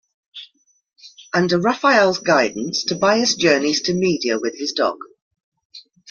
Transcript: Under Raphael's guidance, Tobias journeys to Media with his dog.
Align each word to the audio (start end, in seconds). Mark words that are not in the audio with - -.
Under 1.31 1.59
Raphael's 1.59 2.17
guidance, 2.17 2.83
Tobias 2.85 3.35
journeys 3.35 3.83
to 3.83 3.93
Media 3.93 4.39
with 4.39 4.57
his 4.57 4.73
dog. 4.73 4.97